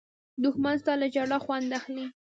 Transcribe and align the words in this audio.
دښمن 0.43 0.75
ستا 0.81 0.93
له 1.01 1.07
ژړا 1.13 1.37
خوند 1.45 1.69
اخلي 1.79 2.05